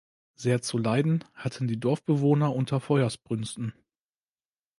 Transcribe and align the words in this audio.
Sehr 0.33 0.63
zu 0.63 0.79
leiden 0.79 1.23
hatten 1.35 1.67
die 1.67 1.79
Dorfbewohner 1.79 2.55
unter 2.55 2.79
Feuersbrünsten. 2.79 3.71